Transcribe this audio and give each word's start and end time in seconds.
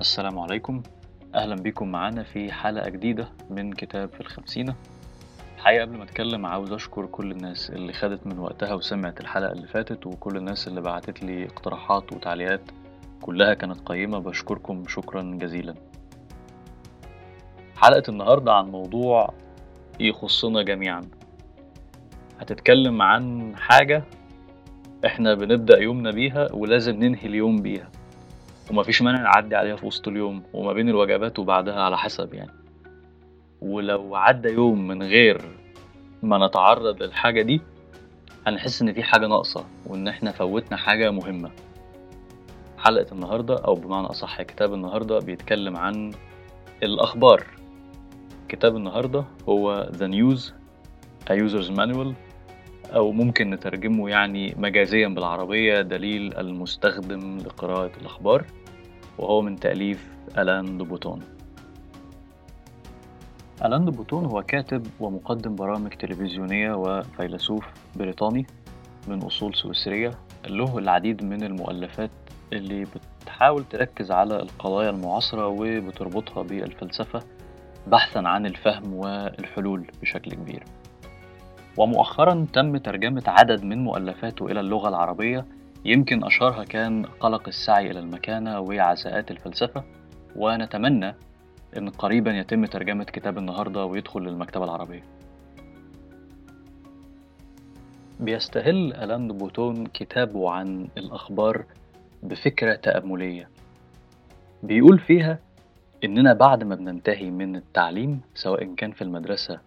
السلام 0.00 0.38
عليكم. 0.38 0.82
أهلا 1.34 1.54
بكم 1.54 1.88
معانا 1.88 2.22
في 2.22 2.52
حلقة 2.52 2.88
جديدة 2.88 3.28
من 3.50 3.72
كتاب 3.72 4.08
في 4.12 4.20
الخمسينة. 4.20 4.74
الحقيقة 5.56 5.82
قبل 5.82 5.96
ما 5.96 6.04
أتكلم 6.04 6.46
عاوز 6.46 6.72
أشكر 6.72 7.06
كل 7.06 7.30
الناس 7.30 7.70
اللي 7.70 7.92
خدت 7.92 8.26
من 8.26 8.38
وقتها 8.38 8.74
وسمعت 8.74 9.20
الحلقة 9.20 9.52
اللي 9.52 9.66
فاتت 9.66 10.06
وكل 10.06 10.36
الناس 10.36 10.68
اللي 10.68 10.80
بعتت 10.80 11.22
لي 11.22 11.44
اقتراحات 11.44 12.12
وتعليقات 12.12 12.60
كلها 13.22 13.54
كانت 13.54 13.80
قيمة. 13.80 14.18
بشكركم 14.18 14.84
شكرا 14.88 15.22
جزيلا. 15.22 15.74
حلقة 17.76 18.02
النهاردة 18.08 18.52
عن 18.52 18.70
موضوع 18.70 19.34
يخصنا 20.00 20.62
جميعا. 20.62 21.00
هتتكلم 22.38 23.02
عن 23.02 23.56
حاجة 23.56 24.04
إحنا 25.06 25.34
بنبدأ 25.34 25.78
يومنا 25.78 26.10
بيها 26.10 26.52
ولازم 26.52 26.96
ننهي 26.96 27.26
اليوم 27.26 27.62
بيها. 27.62 27.90
ومفيش 28.70 29.02
مانع 29.02 29.22
نعدي 29.22 29.56
عليها 29.56 29.76
في 29.76 29.86
وسط 29.86 30.08
اليوم 30.08 30.42
وما 30.52 30.72
بين 30.72 30.88
الوجبات 30.88 31.38
وبعدها 31.38 31.82
على 31.82 31.98
حسب 31.98 32.34
يعني. 32.34 32.52
ولو 33.60 34.16
عدى 34.16 34.48
يوم 34.48 34.86
من 34.88 35.02
غير 35.02 35.42
ما 36.22 36.46
نتعرض 36.46 37.02
للحاجة 37.02 37.42
دي 37.42 37.60
هنحس 38.46 38.82
إن 38.82 38.92
في 38.92 39.02
حاجة 39.02 39.26
ناقصة 39.26 39.64
وإن 39.86 40.08
إحنا 40.08 40.32
فوتنا 40.32 40.76
حاجة 40.76 41.10
مهمة. 41.10 41.50
حلقة 42.78 43.06
النهاردة 43.12 43.56
أو 43.56 43.74
بمعنى 43.74 44.06
أصح 44.06 44.42
كتاب 44.42 44.74
النهاردة 44.74 45.18
بيتكلم 45.18 45.76
عن 45.76 46.12
الأخبار. 46.82 47.46
كتاب 48.48 48.76
النهاردة 48.76 49.24
هو 49.48 49.90
The 49.92 50.06
News 50.12 50.40
A 51.30 51.34
User's 51.34 51.76
Manual 51.76 52.14
أو 52.94 53.12
ممكن 53.12 53.50
نترجمه 53.50 54.10
يعني 54.10 54.54
مجازيا 54.58 55.08
بالعربية 55.08 55.80
دليل 55.80 56.38
المستخدم 56.38 57.38
لقراءة 57.38 57.90
الأخبار. 58.00 58.44
وهو 59.20 59.42
من 59.42 59.56
تأليف 59.56 60.08
ألان 60.38 60.78
دوبوتون. 60.78 61.20
ألان 63.64 63.84
دوبوتون 63.84 64.24
هو 64.24 64.42
كاتب 64.42 64.86
ومقدم 65.00 65.54
برامج 65.54 65.90
تلفزيونية 65.90 66.72
وفيلسوف 66.72 67.66
بريطاني 67.96 68.46
من 69.08 69.22
أصول 69.22 69.54
سويسرية 69.54 70.10
له 70.48 70.78
العديد 70.78 71.24
من 71.24 71.42
المؤلفات 71.42 72.10
اللي 72.52 72.86
بتحاول 73.22 73.64
تركز 73.64 74.10
على 74.10 74.36
القضايا 74.42 74.90
المعاصرة 74.90 75.46
وبتربطها 75.46 76.42
بالفلسفة 76.42 77.22
بحثا 77.86 78.18
عن 78.18 78.46
الفهم 78.46 78.94
والحلول 78.94 79.86
بشكل 80.02 80.30
كبير. 80.34 80.64
ومؤخرا 81.76 82.46
تم 82.52 82.76
ترجمة 82.76 83.22
عدد 83.26 83.64
من 83.64 83.84
مؤلفاته 83.84 84.46
إلى 84.46 84.60
اللغة 84.60 84.88
العربية 84.88 85.46
يمكن 85.84 86.24
أشهرها 86.24 86.64
كان 86.64 87.06
قلق 87.06 87.48
السعي 87.48 87.90
إلى 87.90 87.98
المكانة 87.98 88.60
وعزاءات 88.60 89.30
الفلسفة 89.30 89.84
ونتمنى 90.36 91.14
إن 91.76 91.88
قريبا 91.88 92.30
يتم 92.30 92.64
ترجمة 92.64 93.04
كتاب 93.04 93.38
النهاردة 93.38 93.84
ويدخل 93.84 94.20
للمكتبة 94.20 94.64
العربية. 94.64 95.02
بيستهل 98.20 98.94
ألان 98.94 99.28
بوتون 99.28 99.86
كتابه 99.86 100.50
عن 100.50 100.88
الأخبار 100.98 101.64
بفكرة 102.22 102.74
تأملية. 102.74 103.48
بيقول 104.62 104.98
فيها 104.98 105.38
إننا 106.04 106.32
بعد 106.32 106.64
ما 106.64 106.74
بننتهي 106.74 107.30
من 107.30 107.56
التعليم 107.56 108.20
سواء 108.34 108.74
كان 108.74 108.92
في 108.92 109.02
المدرسة 109.02 109.60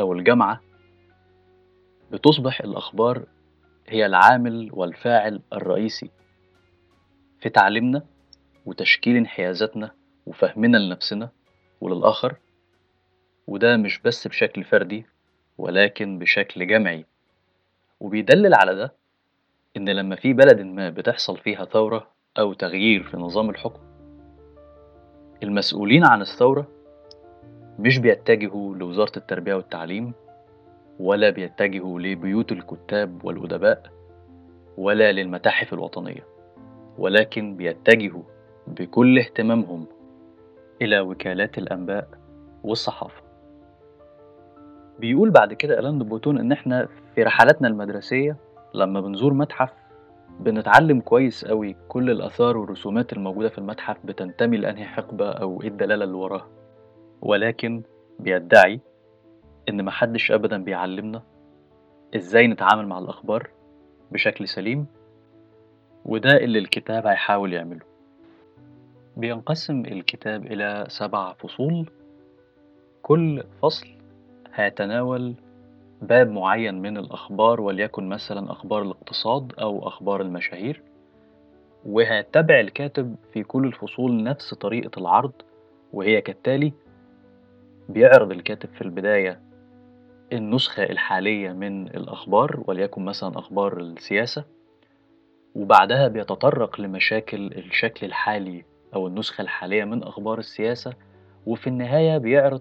أو 0.00 0.12
الجامعة 0.12 0.60
بتصبح 2.12 2.60
الأخبار 2.60 3.24
هي 3.88 4.06
العامل 4.06 4.70
والفاعل 4.72 5.40
الرئيسي 5.52 6.10
في 7.40 7.48
تعليمنا 7.48 8.02
وتشكيل 8.66 9.16
انحيازاتنا 9.16 9.90
وفهمنا 10.26 10.76
لنفسنا 10.76 11.30
وللآخر. 11.80 12.36
وده 13.46 13.76
مش 13.76 14.00
بس 14.00 14.28
بشكل 14.28 14.64
فردي 14.64 15.06
ولكن 15.58 16.18
بشكل 16.18 16.66
جمعي. 16.66 17.04
وبيدلل 18.00 18.54
على 18.54 18.74
ده 18.74 18.92
إن 19.76 19.88
لما 19.88 20.16
في 20.16 20.32
بلد 20.32 20.60
ما 20.60 20.90
بتحصل 20.90 21.38
فيها 21.38 21.64
ثورة 21.64 22.10
أو 22.38 22.52
تغيير 22.52 23.02
في 23.02 23.16
نظام 23.16 23.50
الحكم 23.50 23.80
المسؤولين 25.42 26.04
عن 26.04 26.20
الثورة 26.20 26.68
مش 27.78 27.98
بيتجهوا 27.98 28.74
لوزارة 28.74 29.12
التربية 29.16 29.54
والتعليم 29.54 30.12
ولا 31.00 31.30
بيتجهوا 31.30 32.00
لبيوت 32.00 32.52
الكتاب 32.52 33.24
والأدباء 33.24 33.82
ولا 34.76 35.12
للمتاحف 35.12 35.72
الوطنية 35.74 36.26
ولكن 36.98 37.56
بيتجهوا 37.56 38.22
بكل 38.66 39.18
اهتمامهم 39.18 39.86
إلى 40.82 41.00
وكالات 41.00 41.58
الأنباء 41.58 42.08
والصحافة. 42.64 43.22
بيقول 44.98 45.30
بعد 45.30 45.52
كده 45.54 45.78
ألان 45.78 45.98
بوتون 45.98 46.38
إن 46.38 46.52
إحنا 46.52 46.88
في 47.14 47.22
رحلاتنا 47.22 47.68
المدرسية 47.68 48.36
لما 48.74 49.00
بنزور 49.00 49.32
متحف 49.34 49.72
بنتعلم 50.40 51.00
كويس 51.00 51.44
قوي 51.44 51.76
كل 51.88 52.10
الآثار 52.10 52.56
والرسومات 52.56 53.12
الموجودة 53.12 53.48
في 53.48 53.58
المتحف 53.58 53.96
بتنتمي 54.04 54.56
لأنهي 54.56 54.84
حقبة 54.84 55.30
أو 55.30 55.62
إيه 55.62 55.68
الدلالة 55.68 56.04
اللي 56.04 56.16
وراها. 56.16 56.48
ولكن 57.22 57.82
بيدعي 58.18 58.80
إن 59.70 59.84
محدش 59.84 60.32
أبدا 60.32 60.64
بيعلمنا 60.64 61.22
إزاي 62.16 62.46
نتعامل 62.46 62.86
مع 62.88 62.98
الأخبار 62.98 63.50
بشكل 64.12 64.48
سليم 64.48 64.86
وده 66.04 66.36
اللي 66.36 66.58
الكتاب 66.58 67.06
هيحاول 67.06 67.52
يعمله. 67.52 67.80
بينقسم 69.16 69.80
الكتاب 69.86 70.46
إلى 70.46 70.84
سبع 70.88 71.32
فصول. 71.32 71.90
كل 73.02 73.44
فصل 73.62 73.88
هيتناول 74.54 75.34
باب 76.02 76.30
معين 76.30 76.82
من 76.82 76.96
الأخبار 76.96 77.60
وليكن 77.60 78.08
مثلا 78.08 78.52
أخبار 78.52 78.82
الاقتصاد 78.82 79.52
أو 79.60 79.88
أخبار 79.88 80.20
المشاهير. 80.20 80.82
وهيتبع 81.86 82.60
الكاتب 82.60 83.16
في 83.32 83.42
كل 83.42 83.66
الفصول 83.66 84.22
نفس 84.22 84.54
طريقة 84.54 84.98
العرض 84.98 85.32
وهي 85.92 86.20
كالتالي 86.20 86.72
بيعرض 87.88 88.30
الكاتب 88.30 88.68
في 88.74 88.82
البداية 88.82 89.40
النسخة 90.32 90.82
الحالية 90.82 91.52
من 91.52 91.86
الأخبار 91.86 92.64
وليكن 92.66 93.04
مثلا 93.04 93.38
أخبار 93.38 93.80
السياسة 93.80 94.44
وبعدها 95.54 96.08
بيتطرق 96.08 96.80
لمشاكل 96.80 97.46
الشكل 97.46 98.06
الحالي 98.06 98.64
أو 98.94 99.06
النسخة 99.06 99.42
الحالية 99.42 99.84
من 99.84 100.02
أخبار 100.02 100.38
السياسة 100.38 100.92
وفي 101.46 101.66
النهاية 101.66 102.18
بيعرض 102.18 102.60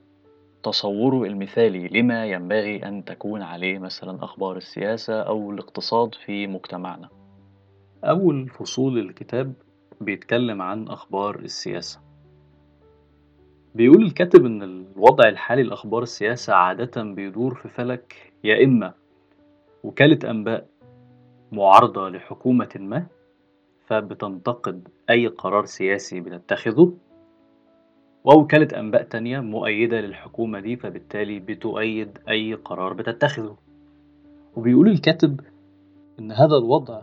تصوره 0.63 1.27
المثالي 1.27 1.87
لما 1.87 2.25
ينبغي 2.25 2.85
أن 2.85 3.05
تكون 3.05 3.41
عليه 3.41 3.79
مثلا 3.79 4.23
أخبار 4.23 4.57
السياسة 4.57 5.21
أو 5.21 5.51
الاقتصاد 5.51 6.15
في 6.15 6.47
مجتمعنا. 6.47 7.09
أول 8.03 8.49
فصول 8.49 8.99
الكتاب 8.99 9.53
بيتكلم 10.01 10.61
عن 10.61 10.87
أخبار 10.87 11.39
السياسة. 11.39 12.08
بيقول 13.75 14.03
الكاتب 14.03 14.45
إن 14.45 14.63
الوضع 14.63 15.27
الحالي 15.29 15.63
لأخبار 15.63 16.03
السياسة 16.03 16.53
عادة 16.53 17.03
بيدور 17.03 17.55
في 17.55 17.69
فلك 17.69 18.33
يا 18.43 18.63
إما 18.63 18.93
وكالة 19.83 20.29
أنباء 20.31 20.67
معارضة 21.51 22.09
لحكومة 22.09 22.69
ما 22.75 23.05
فبتنتقد 23.87 24.87
أي 25.09 25.27
قرار 25.27 25.65
سياسي 25.65 26.19
بتتخذه 26.19 26.93
ووكالة 28.23 28.79
أنباء 28.79 29.03
تانية 29.03 29.39
مؤيدة 29.39 30.01
للحكومة 30.01 30.59
دي 30.59 30.75
فبالتالي 30.75 31.39
بتؤيد 31.39 32.17
أي 32.29 32.53
قرار 32.53 32.93
بتتخذه. 32.93 33.57
وبيقول 34.55 34.87
الكاتب 34.87 35.41
إن 36.19 36.31
هذا 36.31 36.57
الوضع 36.57 37.01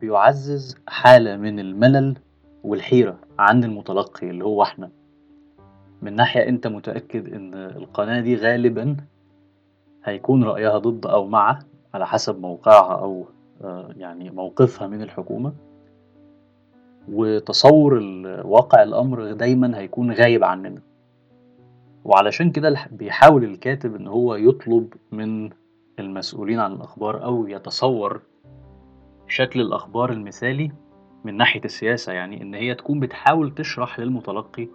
بيعزز 0.00 0.76
حالة 0.88 1.36
من 1.36 1.58
الملل 1.60 2.16
والحيرة 2.64 3.18
عند 3.38 3.64
المتلقي 3.64 4.30
اللي 4.30 4.44
هو 4.44 4.62
إحنا. 4.62 4.90
من 6.02 6.16
ناحية 6.16 6.48
أنت 6.48 6.66
متأكد 6.66 7.34
إن 7.34 7.54
القناة 7.54 8.20
دي 8.20 8.36
غالبا 8.36 8.96
هيكون 10.04 10.44
رأيها 10.44 10.78
ضد 10.78 11.06
أو 11.06 11.26
مع 11.26 11.58
على 11.94 12.06
حسب 12.06 12.40
موقعها 12.40 13.00
أو 13.00 13.26
يعني 13.96 14.30
موقفها 14.30 14.86
من 14.86 15.02
الحكومة. 15.02 15.52
وتصور 17.08 17.94
واقع 18.44 18.82
الأمر 18.82 19.32
دايما 19.32 19.78
هيكون 19.78 20.12
غايب 20.12 20.44
عننا. 20.44 20.80
وعلشان 22.04 22.50
كده 22.50 22.76
بيحاول 22.90 23.44
الكاتب 23.44 23.94
إن 23.94 24.06
هو 24.06 24.34
يطلب 24.34 24.94
من 25.12 25.50
المسؤولين 25.98 26.58
عن 26.58 26.72
الأخبار 26.72 27.24
أو 27.24 27.46
يتصور 27.46 28.20
شكل 29.28 29.60
الأخبار 29.60 30.12
المثالي 30.12 30.72
من 31.24 31.36
ناحية 31.36 31.64
السياسة 31.64 32.12
يعني 32.12 32.42
إن 32.42 32.54
هي 32.54 32.74
تكون 32.74 33.00
بتحاول 33.00 33.54
تشرح 33.54 34.00
للمتلقي 34.00 34.68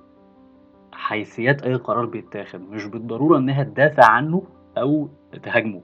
حيثيات 0.96 1.64
أي 1.64 1.74
قرار 1.76 2.06
بيتاخد 2.06 2.62
مش 2.62 2.86
بالضرورة 2.86 3.38
إنها 3.38 3.64
تدافع 3.64 4.06
عنه 4.12 4.44
أو 4.78 5.10
تهاجمه. 5.44 5.82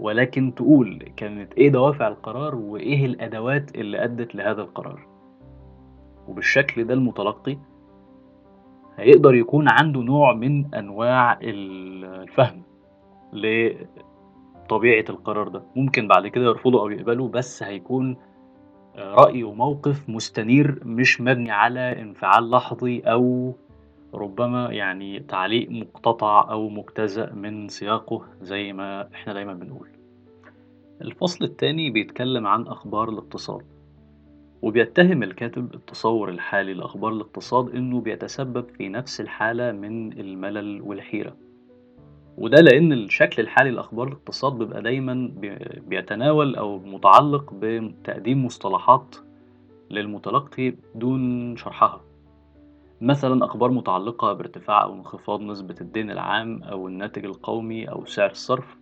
ولكن 0.00 0.54
تقول 0.54 1.12
كانت 1.16 1.52
إيه 1.54 1.68
دوافع 1.68 2.08
القرار 2.08 2.54
وإيه 2.54 3.06
الأدوات 3.06 3.74
اللي 3.74 4.04
أدت 4.04 4.34
لهذا 4.34 4.62
القرار. 4.62 5.06
وبالشكل 6.28 6.84
ده 6.84 6.94
المتلقي 6.94 7.58
هيقدر 8.96 9.34
يكون 9.34 9.68
عنده 9.68 10.00
نوع 10.00 10.34
من 10.34 10.74
أنواع 10.74 11.38
الفهم 11.42 12.62
لطبيعة 13.32 15.04
القرار 15.10 15.48
ده. 15.48 15.62
ممكن 15.76 16.08
بعد 16.08 16.26
كده 16.26 16.44
يرفضه 16.44 16.80
أو 16.80 16.90
يقبله 16.90 17.28
بس 17.28 17.62
هيكون 17.62 18.16
رأي 18.98 19.42
وموقف 19.42 20.08
مستنير 20.08 20.80
مش 20.84 21.20
مبني 21.20 21.50
على 21.50 22.02
انفعال 22.02 22.50
لحظي 22.50 23.00
أو 23.00 23.54
ربما 24.14 24.72
يعني 24.72 25.20
تعليق 25.20 25.70
مقتطع 25.70 26.50
أو 26.50 26.68
مجتزأ 26.68 27.32
من 27.32 27.68
سياقه 27.68 28.24
زي 28.40 28.72
ما 28.72 29.08
إحنا 29.14 29.32
دايما 29.32 29.54
بنقول. 29.54 29.88
الفصل 31.02 31.44
الثاني 31.44 31.90
بيتكلم 31.90 32.46
عن 32.46 32.66
أخبار 32.66 33.08
الاقتصاد 33.08 33.62
وبيتهم 34.62 35.22
الكاتب 35.22 35.74
التصور 35.74 36.28
الحالي 36.28 36.74
لأخبار 36.74 37.12
الاقتصاد 37.12 37.74
إنه 37.74 38.00
بيتسبب 38.00 38.68
في 38.70 38.88
نفس 38.88 39.20
الحالة 39.20 39.72
من 39.72 40.12
الملل 40.20 40.82
والحيرة. 40.82 41.36
وده 42.38 42.60
لأن 42.60 42.92
الشكل 42.92 43.42
الحالي 43.42 43.70
لأخبار 43.70 44.08
الاقتصاد 44.08 44.58
بيبقى 44.58 44.82
دايما 44.82 45.30
بيتناول 45.86 46.56
أو 46.56 46.78
متعلق 46.78 47.54
بتقديم 47.54 48.44
مصطلحات 48.46 49.16
للمتلقي 49.90 50.74
دون 50.94 51.56
شرحها. 51.56 52.00
مثلا 53.00 53.44
أخبار 53.44 53.70
متعلقة 53.70 54.32
بارتفاع 54.32 54.82
أو 54.82 54.94
انخفاض 54.94 55.40
نسبة 55.40 55.74
الدين 55.80 56.10
العام 56.10 56.62
أو 56.62 56.88
الناتج 56.88 57.24
القومي 57.24 57.90
أو 57.90 58.04
سعر 58.04 58.30
الصرف 58.30 58.76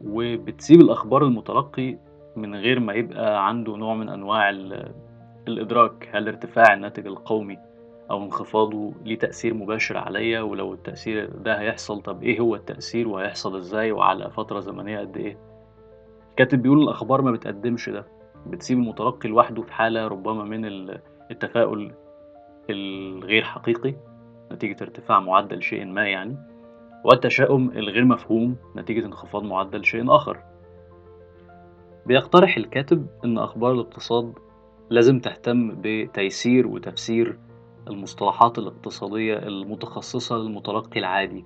وبتسيب 0.00 0.80
الأخبار 0.80 1.24
المتلقي 1.24 1.98
من 2.36 2.54
غير 2.54 2.80
ما 2.80 2.92
يبقى 2.92 3.48
عنده 3.48 3.76
نوع 3.76 3.94
من 3.94 4.08
أنواع 4.08 4.50
الإدراك 5.48 6.08
هل 6.12 6.28
ارتفاع 6.28 6.74
الناتج 6.74 7.06
القومي 7.06 7.58
أو 8.10 8.24
انخفاضه 8.24 8.92
ليه 9.04 9.18
تأثير 9.18 9.54
مباشر 9.54 9.96
عليا 9.96 10.40
ولو 10.40 10.74
التأثير 10.74 11.30
ده 11.30 11.60
هيحصل 11.60 12.02
طب 12.02 12.22
إيه 12.22 12.40
هو 12.40 12.54
التأثير 12.54 13.08
وهيحصل 13.08 13.56
إزاي 13.56 13.92
وعلى 13.92 14.30
فترة 14.30 14.60
زمنية 14.60 15.00
قد 15.00 15.16
إيه؟ 15.16 15.38
الكاتب 16.30 16.62
بيقول 16.62 16.82
الأخبار 16.82 17.22
ما 17.22 17.30
بتقدمش 17.30 17.88
ده 17.88 18.06
بتسيب 18.46 18.78
المتلقي 18.78 19.28
لوحده 19.28 19.62
في 19.62 19.72
حالة 19.72 20.06
ربما 20.08 20.44
من 20.44 20.64
التفاؤل 21.30 21.92
الغير 22.70 23.44
حقيقي 23.44 23.94
نتيجة 24.52 24.76
ارتفاع 24.82 25.20
معدل 25.20 25.62
شيء 25.62 25.84
ما 25.84 26.08
يعني 26.08 26.36
والتشاؤم 27.04 27.70
الغير 27.70 28.04
مفهوم 28.04 28.56
نتيجة 28.76 29.06
انخفاض 29.06 29.42
معدل 29.42 29.84
شيء 29.84 30.14
آخر. 30.14 30.38
بيقترح 32.06 32.56
الكاتب 32.56 33.06
إن 33.24 33.38
أخبار 33.38 33.72
الاقتصاد 33.72 34.32
لازم 34.90 35.20
تهتم 35.20 35.76
بتيسير 35.80 36.66
وتفسير 36.66 37.38
المصطلحات 37.88 38.58
الاقتصادية 38.58 39.34
المتخصصة 39.34 40.36
للمتلقي 40.36 41.00
العادي 41.00 41.44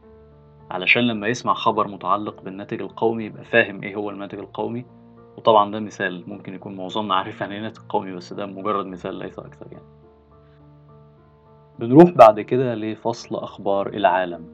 علشان 0.71 1.03
لما 1.03 1.29
يسمع 1.29 1.55
خبر 1.55 1.89
متعلق 1.89 2.43
بالناتج 2.43 2.83
القومي 2.83 3.25
يبقى 3.25 3.45
فاهم 3.45 3.83
إيه 3.83 3.95
هو 3.95 4.11
الناتج 4.11 4.39
القومي. 4.39 4.85
وطبعا 5.37 5.71
ده 5.71 5.81
مثال 5.81 6.25
ممكن 6.27 6.55
يكون 6.55 6.77
معظمنا 6.77 7.15
عارف 7.15 7.41
يعني 7.41 7.55
إيه 7.55 7.61
ناتج 7.61 7.83
قومي 7.89 8.13
بس 8.13 8.33
ده 8.33 8.47
مجرد 8.47 8.87
مثال 8.87 9.15
ليس 9.15 9.39
أكثر 9.39 9.67
يعني. 9.73 10.02
بنروح 11.83 12.11
بعد 12.11 12.41
كده 12.41 12.75
لفصل 12.75 13.37
أخبار 13.37 13.89
العالم. 13.89 14.45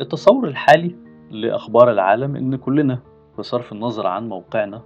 التصور 0.00 0.48
الحالي 0.48 0.96
لأخبار 1.30 1.90
العالم 1.90 2.36
إن 2.36 2.56
كلنا 2.56 2.98
بصرف 3.38 3.72
النظر 3.72 4.06
عن 4.06 4.28
موقعنا 4.28 4.82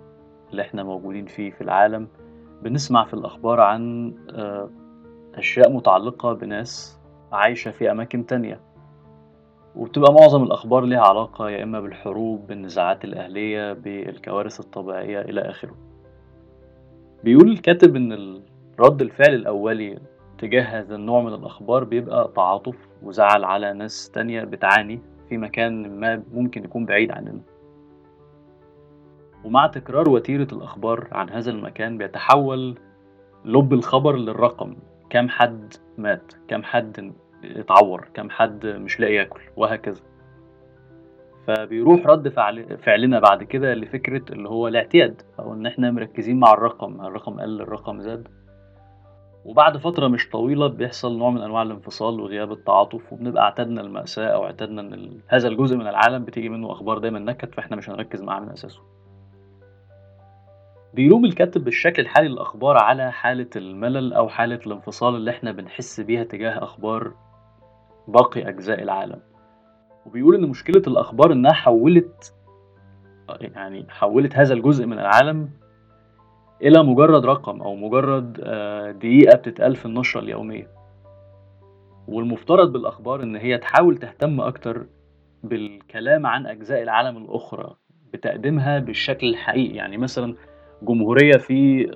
اللي 0.51 0.63
إحنا 0.63 0.83
موجودين 0.83 1.27
فيه 1.27 1.51
في 1.51 1.61
العالم 1.61 2.09
بنسمع 2.63 3.05
في 3.05 3.15
الأخبار 3.15 3.61
عن 3.61 4.13
أشياء 5.35 5.73
متعلقة 5.73 6.33
بناس 6.33 7.01
عايشة 7.33 7.71
في 7.71 7.91
أماكن 7.91 8.27
تانية. 8.27 8.61
وبتبقى 9.77 10.13
معظم 10.13 10.43
الأخبار 10.43 10.85
ليها 10.85 11.01
علاقة 11.01 11.51
يا 11.51 11.63
إما 11.63 11.81
بالحروب 11.81 12.47
بالنزاعات 12.47 13.05
الأهلية 13.05 13.73
بالكوارث 13.73 14.61
الطبيعية 14.61 15.21
إلى 15.21 15.41
آخره. 15.41 15.75
بيقول 17.25 17.51
الكاتب 17.51 17.97
إن 17.97 18.41
رد 18.81 19.03
الفعل 19.03 19.35
الأولي 19.35 19.99
تجاه 20.43 20.63
هذا 20.63 20.95
النوع 20.95 21.23
من 21.23 21.35
الأخبار 21.35 21.85
بيبقى 21.85 22.33
تعاطف 22.37 22.89
وزعل 23.03 23.45
على 23.45 23.73
ناس 23.73 24.11
تانية 24.11 24.45
بتعاني 24.45 25.01
في 25.29 25.37
مكان 25.39 26.01
ما 26.01 26.23
ممكن 26.33 26.65
يكون 26.65 26.87
بعيد 26.87 27.13
عننا. 27.13 27.41
ومع 29.45 29.67
تكرار 29.67 30.09
وتيرة 30.09 30.49
الأخبار 30.53 31.09
عن 31.13 31.31
هذا 31.31 31.51
المكان 31.51 31.99
بيتحول 31.99 32.79
لب 33.45 33.73
الخبر 33.73 34.17
للرقم. 34.17 34.77
كم 35.11 35.29
حد 35.29 35.75
مات 35.99 36.33
كم 36.49 36.63
حد 36.63 37.13
اتعور 37.45 38.09
كم 38.15 38.31
حد 38.31 38.67
مش 38.67 39.01
لاقي 39.01 39.15
ياكل 39.15 39.41
وهكذا. 39.57 40.01
فبيروح 41.47 42.07
رد 42.07 42.29
فعل 42.29 42.79
فعلنا 42.79 43.21
بعد 43.21 43.43
كده 43.43 43.75
لفكرة 43.75 44.33
اللي 44.33 44.49
هو 44.49 44.69
الاعتياد 44.69 45.23
أو 45.39 45.53
إن 45.55 45.67
إحنا 45.67 45.91
مركزين 45.91 46.41
مع 46.41 46.53
الرقم. 46.53 47.01
الرقم 47.01 47.41
قل 47.41 47.61
الرقم 47.61 48.01
زاد. 48.01 48.29
وبعد 49.45 49.77
فترة 49.77 50.09
مش 50.09 50.31
طويلة 50.31 50.67
بيحصل 50.67 51.19
نوع 51.19 51.31
من 51.31 51.43
أنواع 51.43 51.63
الانفصال 51.63 52.21
وغياب 52.21 52.53
التعاطف 52.53 53.13
وبنبقى 53.13 53.43
اعتدنا 53.43 53.81
المأساة 53.81 54.27
أو 54.27 54.45
اعتدنا 54.45 54.81
إن 54.81 55.21
هذا 55.29 55.49
الجزء 55.49 55.77
من 55.77 55.87
العالم 55.87 56.25
بتيجي 56.25 56.49
منه 56.49 56.73
أخبار 56.73 56.99
دايما 56.99 57.19
نكد 57.19 57.55
فإحنا 57.55 57.77
مش 57.77 57.91
هنركز 57.91 58.23
معاه 58.23 58.41
من 58.41 58.49
أساسه. 58.51 58.81
بيلوم 60.95 61.25
الكاتب 61.25 61.65
بالشكل 61.65 62.03
الحالي 62.03 62.29
للأخبار 62.29 62.77
على 62.79 63.13
حالة 63.13 63.51
الملل 63.57 64.13
أو 64.13 64.29
حالة 64.29 64.61
الانفصال 64.67 65.15
اللي 65.15 65.31
إحنا 65.31 65.53
بنحس 65.53 66.01
بيها 66.01 66.25
تجاه 66.25 66.65
أخبار 66.65 67.13
باقي 68.09 68.49
أجزاء 68.49 68.83
العالم. 68.83 69.21
وبيقول 70.07 70.35
إن 70.35 70.49
مشكلة 70.49 70.83
الأخبار 70.87 71.33
إنها 71.33 71.53
حولت 71.53 72.35
يعني 73.41 73.87
حولت 73.89 74.37
هذا 74.37 74.55
الجزء 74.55 74.87
من 74.87 74.99
العالم 74.99 75.49
إلى 76.63 76.83
مجرد 76.83 77.27
رقم 77.27 77.63
أو 77.63 77.75
مجرد 77.77 78.33
دقيقة 78.99 79.37
بتتقال 79.37 79.77
في 79.77 79.87
النشرة 79.87 80.21
اليومية. 80.21 80.69
والمفترض 82.09 82.73
بالأخبار 82.73 83.23
إن 83.23 83.37
هي 83.37 83.59
تحاول 83.59 83.97
تهتم 83.97 84.41
أكتر 84.41 84.87
بالكلام 85.43 86.27
عن 86.27 86.47
أجزاء 86.47 86.83
العالم 86.83 87.17
الأخرى 87.17 87.75
بتقديمها 88.13 88.79
بالشكل 88.79 89.27
الحقيقي. 89.27 89.77
يعني 89.77 89.97
مثلا 89.97 90.35
جمهورية 90.83 91.37
في 91.39 91.91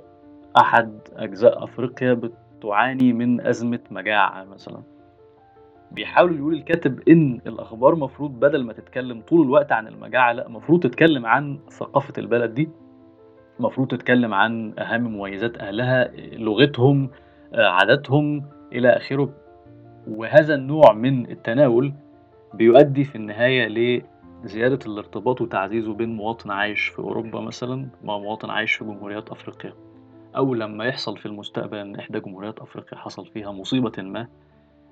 أحد 0.60 0.98
أجزاء 1.16 1.64
أفريقيا 1.64 2.14
بتعاني 2.14 3.12
من 3.12 3.46
أزمة 3.46 3.80
مجاعة 3.90 4.44
مثلا. 4.44 4.82
بيحاول 5.92 6.36
يقول 6.38 6.54
الكاتب 6.54 7.08
إن 7.08 7.40
الأخبار 7.46 7.94
مفروض 7.94 8.30
بدل 8.40 8.64
ما 8.64 8.72
تتكلم 8.72 9.20
طول 9.20 9.46
الوقت 9.46 9.72
عن 9.72 9.88
المجاعة 9.88 10.32
لأ 10.32 10.48
مفروض 10.48 10.80
تتكلم 10.80 11.26
عن 11.26 11.58
ثقافة 11.70 12.12
البلد 12.18 12.54
دي. 12.54 12.68
مفروض 13.60 13.88
تتكلم 13.88 14.34
عن 14.34 14.74
أهم 14.78 15.00
مميزات 15.00 15.58
أهلها 15.58 16.10
لغتهم 16.36 17.10
عاداتهم 17.54 18.44
إلى 18.72 18.88
آخره. 18.88 19.30
وهذا 20.08 20.54
النوع 20.54 20.92
من 20.92 21.30
التناول 21.30 21.92
بيؤدي 22.54 23.04
في 23.04 23.16
النهاية 23.16 24.02
زيادة 24.44 24.78
الارتباط 24.86 25.40
وتعزيزه 25.40 25.94
بين 25.94 26.16
مواطن 26.16 26.50
عايش 26.50 26.88
في 26.88 26.98
أوروبا 26.98 27.40
مثلا 27.40 27.88
مع 28.04 28.18
مواطن 28.18 28.50
عايش 28.50 28.72
في 28.74 28.84
جمهوريات 28.84 29.30
أفريقيا. 29.30 29.72
أو 30.36 30.54
لما 30.54 30.84
يحصل 30.84 31.18
في 31.18 31.26
المستقبل 31.26 31.78
إن 31.78 31.96
إحدى 31.96 32.20
جمهوريات 32.20 32.58
أفريقيا 32.58 32.98
حصل 32.98 33.26
فيها 33.26 33.52
مصيبة 33.52 33.92
ما 34.02 34.28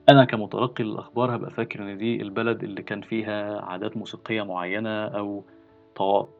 أنا 0.09 0.25
كمتلقي 0.25 0.85
للأخبار 0.85 1.37
هبقى 1.37 1.51
فاكر 1.51 1.83
إن 1.83 1.99
دي 1.99 2.23
البلد 2.23 2.65
اللي 2.65 2.83
كان 2.83 3.01
فيها 3.01 3.61
عادات 3.61 3.97
موسيقية 3.97 4.43
معينة 4.43 5.05
أو 5.05 5.45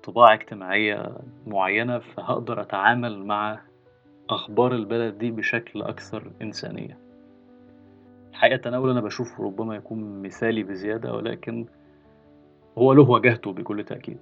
طباع 0.03 0.35
اجتماعية 0.35 1.17
معينة 1.47 1.99
فهقدر 1.99 2.61
أتعامل 2.61 3.25
مع 3.25 3.61
أخبار 4.31 4.75
البلد 4.75 5.19
دي 5.19 5.31
بشكل 5.31 5.83
أكثر 5.83 6.31
إنسانية. 6.43 6.99
الحقيقة 8.31 8.55
التناول 8.55 8.91
أنا 8.91 9.01
بشوفه 9.01 9.45
ربما 9.45 9.77
يكون 9.77 10.23
مثالي 10.23 10.63
بزيادة 10.63 11.15
ولكن 11.15 11.67
هو 12.79 12.93
له 12.93 13.11
وجهته 13.11 13.53
بكل 13.53 13.85
تأكيد. 13.85 14.19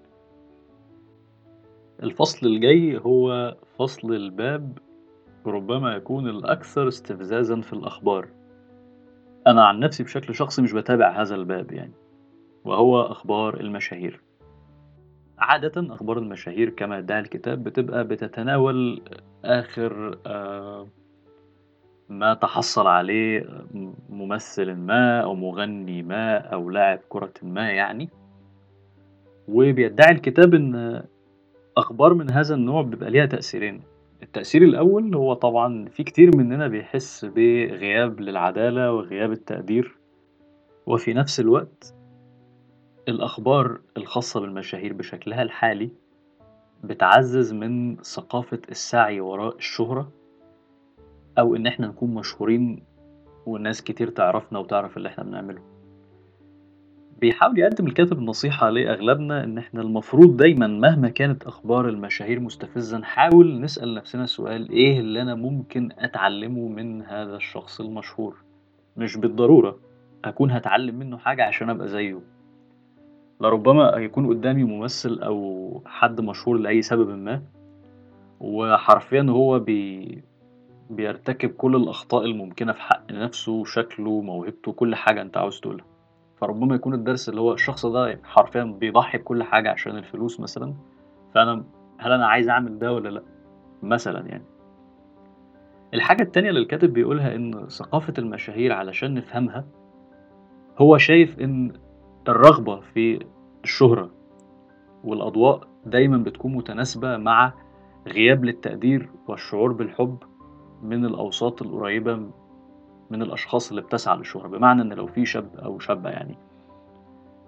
الفصل 2.02 2.46
الجاي 2.46 2.98
هو 2.98 3.56
فصل 3.78 4.12
الباب 4.12 4.78
ربما 5.46 5.94
يكون 5.94 6.28
الأكثر 6.28 6.88
استفزازا 6.88 7.60
في 7.60 7.72
الأخبار. 7.72 8.28
أنا 9.46 9.64
عن 9.64 9.80
نفسي 9.80 10.02
بشكل 10.02 10.34
شخصي 10.34 10.62
مش 10.62 10.72
بتابع 10.72 11.22
هذا 11.22 11.34
الباب 11.34 11.72
يعني 11.72 11.92
وهو 12.64 13.02
أخبار 13.02 13.60
المشاهير. 13.60 14.20
عادة 15.42 15.94
أخبار 15.94 16.18
المشاهير 16.18 16.70
كما 16.70 16.98
ادعى 16.98 17.20
الكتاب 17.20 17.64
بتبقى 17.64 18.04
بتتناول 18.04 19.02
آخر 19.44 20.18
آه 20.26 20.86
ما 22.08 22.34
تحصل 22.34 22.86
عليه 22.86 23.46
ممثل 24.10 24.74
ما 24.74 25.20
أو 25.20 25.34
مغني 25.34 26.02
ما 26.02 26.36
أو 26.38 26.70
لاعب 26.70 26.98
كرة 27.08 27.32
ما 27.42 27.70
يعني. 27.70 28.08
وبيدعي 29.48 30.12
الكتاب 30.12 30.54
إن 30.54 31.02
أخبار 31.76 32.14
من 32.14 32.30
هذا 32.30 32.54
النوع 32.54 32.82
بيبقى 32.82 33.10
ليها 33.10 33.26
تأثيرين. 33.26 33.80
التأثير 34.22 34.62
الأول 34.62 35.14
هو 35.14 35.34
طبعًا 35.34 35.88
في 35.88 36.02
كتير 36.04 36.36
مننا 36.36 36.68
بيحس 36.68 37.24
بغياب 37.24 38.20
للعدالة 38.20 38.92
وغياب 38.92 39.32
التقدير، 39.32 39.96
وفي 40.86 41.14
نفس 41.14 41.40
الوقت 41.40 41.94
الأخبار 43.08 43.80
الخاصة 43.96 44.40
بالمشاهير 44.40 44.92
بشكلها 44.92 45.42
الحالي 45.42 45.90
بتعزّز 46.84 47.52
من 47.52 47.96
ثقافة 47.96 48.60
السعي 48.70 49.20
وراء 49.20 49.56
الشهرة، 49.56 50.12
أو 51.38 51.56
إن 51.56 51.66
إحنا 51.66 51.86
نكون 51.86 52.14
مشهورين 52.14 52.82
وناس 53.46 53.82
كتير 53.82 54.10
تعرفنا 54.10 54.58
وتعرف 54.58 54.96
اللي 54.96 55.08
إحنا 55.08 55.24
بنعمله. 55.24 55.62
بيحاول 57.20 57.58
يقدّم 57.58 57.86
الكاتب 57.86 58.20
نصيحة 58.20 58.70
لأغلبنا 58.70 59.44
إن 59.44 59.58
إحنا 59.58 59.80
المفروض 59.82 60.36
دايمًا 60.36 60.66
مهما 60.66 61.08
كانت 61.08 61.44
أخبار 61.44 61.88
المشاهير 61.88 62.40
مستفزة 62.40 62.98
نحاول 62.98 63.60
نسأل 63.60 63.94
نفسنا 63.94 64.26
سؤال 64.26 64.70
إيه 64.70 65.00
اللي 65.00 65.22
أنا 65.22 65.34
ممكن 65.34 65.88
أتعلمه 65.98 66.68
من 66.68 67.02
هذا 67.02 67.36
الشخص 67.36 67.80
المشهور؟ 67.80 68.36
مش 68.96 69.16
بالضرورة 69.16 69.78
أكون 70.24 70.50
هاتعلم 70.50 70.94
منه 70.98 71.18
حاجة 71.18 71.44
عشان 71.44 71.70
أبقى 71.70 71.88
زيه. 71.88 72.20
لربما 73.42 73.98
هيكون 73.98 74.26
قدامي 74.26 74.64
ممثل 74.64 75.18
أو 75.22 75.82
حد 75.86 76.20
مشهور 76.20 76.56
لأي 76.56 76.82
سببٍ 76.82 77.08
ما، 77.08 77.42
وحرفيًا 78.40 79.26
هو 79.28 79.58
بي 79.58 80.24
بيرتكب 80.90 81.50
كل 81.50 81.76
الأخطاء 81.76 82.24
الممكنة 82.24 82.72
في 82.72 82.82
حق 82.82 83.12
نفسه، 83.12 83.64
شكله، 83.64 84.20
موهبته، 84.20 84.72
كل 84.72 84.94
حاجة 84.94 85.22
أنت 85.22 85.36
عاوز 85.36 85.60
تقولها. 85.60 85.86
فربما 86.36 86.74
يكون 86.74 86.94
الدرس 86.94 87.28
اللي 87.28 87.40
هو 87.40 87.52
الشخص 87.52 87.86
ده 87.86 88.20
حرفيًا 88.24 88.64
بيضحي 88.64 89.18
بكل 89.18 89.42
حاجة 89.42 89.70
عشان 89.70 89.96
الفلوس 89.96 90.40
مثلًا، 90.40 90.74
فأنا 91.34 91.64
هل 91.98 92.12
أنا 92.12 92.26
عايز 92.26 92.48
أعمل 92.48 92.78
ده 92.78 92.92
والّا 92.92 93.08
لأ؟ 93.08 93.22
مثلًا 93.82 94.26
يعني. 94.26 94.44
الحاجة 95.94 96.22
التانية 96.22 96.48
اللي 96.48 96.60
الكاتب 96.60 96.92
بيقولها 96.92 97.34
إن 97.34 97.68
ثقافة 97.68 98.14
المشاهير 98.18 98.72
علشان 98.72 99.14
نفهمها، 99.14 99.64
هو 100.78 100.98
شايف 100.98 101.40
إن 101.40 101.72
الرغبة 102.28 102.80
في 102.80 103.18
الشهرة 103.64 104.10
والأضواء 105.04 105.60
دايمًا 105.86 106.16
بتكون 106.16 106.54
متناسبة 106.54 107.16
مع 107.16 107.52
غياب 108.08 108.44
للتقدير 108.44 109.10
والشعور 109.28 109.72
بالحب 109.72 110.16
من 110.82 111.04
الأوساط 111.04 111.62
القريبة 111.62 112.16
من 113.10 113.22
الأشخاص 113.22 113.70
اللي 113.70 113.82
بتسعى 113.82 114.16
للشهرة، 114.16 114.48
بمعنى 114.48 114.82
إن 114.82 114.92
لو 114.92 115.06
في 115.06 115.24
شاب 115.24 115.56
أو 115.56 115.78
شابة 115.78 116.10
يعني 116.10 116.38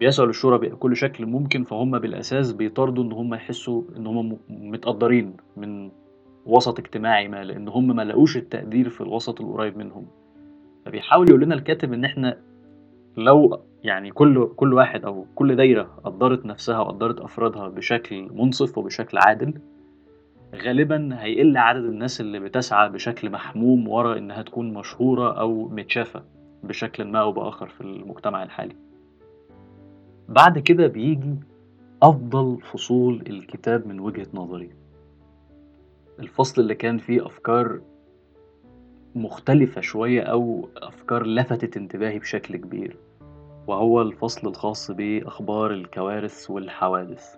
بيسعوا 0.01 0.27
للشهرة 0.27 0.57
بكل 0.57 0.97
شكل 0.97 1.27
ممكن، 1.27 1.65
فهُم 1.65 1.99
بالأساس 1.99 2.53
بيطاردوا 2.53 3.05
إن 3.05 3.13
هُم 3.13 3.35
يحسوا 3.35 3.83
إن 3.97 4.07
هُم 4.07 4.39
متقدّرين 4.49 5.37
من 5.57 5.91
وسط 6.47 6.79
اجتماعي 6.79 7.29
ما، 7.29 7.45
لإن 7.45 7.69
هُم 7.69 7.97
ما 7.97 8.03
لاقوش 8.03 8.37
التقدير 8.37 8.89
في 8.89 9.01
الوسط 9.01 9.41
القريب 9.41 9.77
منهم. 9.77 10.07
فبيحاول 10.87 11.29
يقول 11.29 11.41
لنا 11.41 11.55
الكاتب 11.55 11.93
إن 11.93 12.05
إحنا 12.05 12.54
لو 13.17 13.61
يعني 13.85 14.11
كل 14.11 14.49
كل 14.57 14.75
واحد 14.75 15.05
أو 15.05 15.27
كل 15.35 15.57
دايرة 15.57 15.83
قدّرت 16.05 16.47
نفسها 16.47 16.81
وقدّرت 16.81 17.21
أفرادها 17.21 17.69
بشكل 17.69 18.29
منصف 18.33 18.79
وبشكل 18.79 19.19
عادل، 19.19 19.55
غالبًا 20.55 21.11
هيقل 21.21 21.57
عدد 21.57 21.85
الناس 21.85 22.21
اللي 22.21 22.41
بتسعى 22.41 22.89
بشكل 22.89 23.31
محموم 23.31 23.89
ورا 23.89 24.19
إنها 24.19 24.43
تكون 24.43 24.75
مشهورة 24.75 25.41
أو 25.41 25.69
متشافة 25.69 26.23
بشكلٍ 26.63 27.05
ما 27.05 27.21
أو 27.21 27.33
بآخر 27.33 27.69
في 27.69 27.81
المجتمع 27.81 28.43
الحالي. 28.43 28.77
بعد 30.29 30.59
كده 30.59 30.87
بييجي 30.87 31.35
أفضل 32.03 32.61
فصول 32.61 33.25
الكتاب 33.27 33.87
من 33.87 34.01
وجهة 34.01 34.27
نظري. 34.35 34.71
الفصل 36.19 36.63
اللي 36.63 36.75
كان 36.75 36.99
فيه 36.99 37.27
أفكار 37.27 37.81
مختلفة 39.15 39.81
شوية 39.81 40.23
أو 40.23 40.69
أفكار 40.77 41.27
لفتت 41.27 41.77
انتباهي 41.77 42.19
بشكل 42.19 42.57
كبير، 42.57 42.97
وهو 43.67 44.03
الفصل 44.03 44.49
الخاص 44.49 44.91
بأخبار 44.91 45.71
الكوارث 45.71 46.51
والحوادث. 46.51 47.37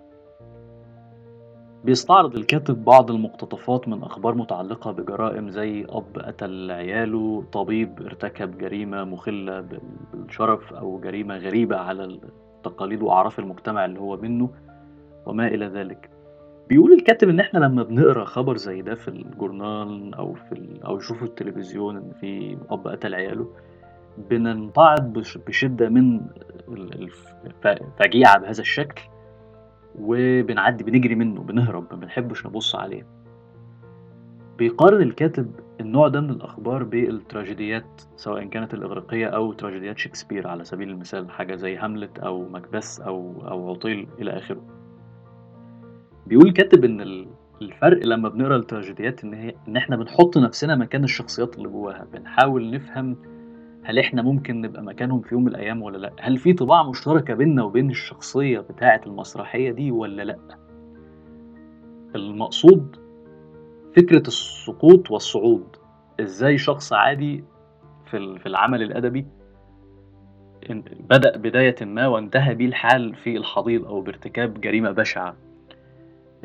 بيستعرض 1.85 2.37
الكاتب 2.37 2.85
بعض 2.85 3.11
المقتطفات 3.11 3.89
من 3.89 4.03
أخبار 4.03 4.35
متعلقة 4.35 4.93
بجرائم 4.93 5.51
زي 5.51 5.87
أب 5.89 6.19
قتل 6.19 6.71
عياله، 6.71 7.45
طبيب 7.53 8.03
ارتكب 8.03 8.59
جريمة 8.59 9.05
مخلة 9.05 9.61
بال 9.61 9.81
بالشرف 10.15 10.73
أو 10.73 11.01
جريمة 11.01 11.37
غريبة 11.37 11.77
على 11.77 12.05
التقاليد 12.05 13.03
وأعراف 13.03 13.39
المجتمع 13.39 13.85
اللي 13.85 14.01
هو 14.01 14.17
منه 14.17 14.51
وما 15.27 15.47
إلى 15.47 15.67
ذلك. 15.67 16.16
بيقول 16.69 16.93
الكاتب 16.93 17.29
إن 17.29 17.41
إحنا 17.41 17.59
لمّا 17.59 17.83
بنقرأ 17.83 18.25
خبر 18.25 18.57
زي 18.57 18.83
ده 18.83 18.95
في 18.95 19.09
الجورنال 19.09 20.15
أو 20.15 20.35
في 20.35 20.53
ال 20.53 20.83
أو 20.83 20.97
نشوفه 20.97 21.27
التلفزيون 21.27 21.97
إن 21.97 22.13
في 22.21 22.59
أب 22.71 22.89
قتل 22.89 23.15
عياله، 23.15 23.51
بننتعظ 24.31 25.01
بش 25.01 25.39
بشدة 25.39 25.89
من 25.89 26.21
ال 26.69 27.03
الف 27.03 27.27
ف 27.63 27.69
فجيعة 27.99 28.39
بهذا 28.39 28.61
الشكل، 28.61 29.03
وبنعدّي 29.99 30.85
بنجري 30.85 31.15
منه، 31.15 31.43
بنهرب، 31.43 31.87
ما 31.91 31.97
بنحبش 31.97 32.47
نبُص 32.47 32.77
عليه. 32.77 33.07
بيقارن 34.59 35.03
الكاتب 35.03 35.51
النوع 35.81 36.09
ده 36.09 36.21
من 36.21 36.31
الأخبار 36.31 36.83
بالتراجيديات 36.83 38.01
سواء 38.17 38.45
كانت 38.45 38.75
الإغريقية 38.75 39.27
أو 39.27 39.53
تراجيديات 39.53 39.99
شكسبير 39.99 40.49
على 40.49 40.65
سبيل 40.65 40.91
المثال 40.91 41.31
حاجة 41.31 41.55
زي 41.55 41.77
هاملت 41.77 42.19
أو 42.19 42.49
ماكبث 42.49 43.01
أو 43.01 43.49
أو 43.49 43.71
عُطيل 43.71 44.09
إلى 44.19 44.31
آخره. 44.31 44.76
بيقول 46.27 46.47
الكاتب 46.49 46.85
إن 46.85 47.01
ال 47.01 47.27
الفرق 47.63 48.07
لمّا 48.07 48.29
بنقرأ 48.29 48.57
التراجيديات 48.57 49.25
إن 49.25 49.35
هي 49.35 49.55
إن 49.69 49.77
إحنا 49.77 49.97
بنحُط 49.97 50.39
نفسنا 50.39 50.77
مكان 50.77 51.05
الشخصيات 51.05 51.57
اللي 51.57 51.69
جواها، 51.69 52.07
بنحاول 52.13 52.71
نفهم 52.71 53.17
هل 53.85 53.99
إحنا 53.99 54.23
ممكن 54.23 54.61
نبقى 54.61 54.83
مكانهم 54.83 55.21
في 55.21 55.35
يوم 55.35 55.45
من 55.45 55.49
الأيام 55.49 55.83
والّا 55.83 55.99
لأ؟ 55.99 56.13
هل 56.21 56.39
في 56.39 56.53
طباع 56.53 56.89
مشتركة 56.89 57.35
بيننا 57.35 57.63
وبين 57.63 57.91
الشخصية 57.91 58.59
بتاعة 58.61 59.01
المسرحية 59.07 59.71
دي 59.71 59.91
والّا 59.91 60.23
لأ؟ 60.23 60.39
المقصود 62.17 62.97
فكرة 63.97 64.23
السقوط 64.27 65.11
والصعود، 65.11 65.77
إزاي 66.21 66.59
شخص 66.59 66.93
عادي 66.93 67.45
في 68.11 68.39
في 68.39 68.47
العمل 68.47 68.83
الأدبي 68.83 69.27
ان 70.71 70.83
بدأ 71.11 71.37
بدايةً 71.37 71.77
ما 71.85 72.07
وانتهى 72.07 72.55
بيه 72.55 72.67
الحال 72.67 73.15
في 73.15 73.37
الحضيض 73.37 73.85
أو 73.87 74.01
بارتكاب 74.01 74.61
جريمة 74.61 74.91
بشعة. 74.91 75.37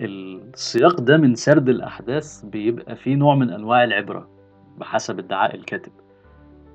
السياق 0.06 1.02
ده 1.02 1.18
من 1.18 1.36
سرد 1.36 1.70
الأحداث 1.70 2.46
بيبقى 2.46 2.96
فيه 2.96 3.16
نوع 3.16 3.36
من 3.36 3.50
أنواع 3.50 3.84
العبرة 3.84 4.30
بحسب 4.78 5.20
ادعاء 5.20 5.56
الكاتب، 5.56 5.92